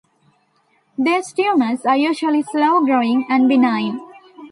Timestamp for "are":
1.85-1.95